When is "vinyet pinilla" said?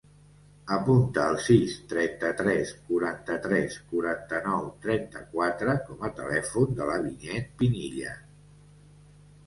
7.09-8.21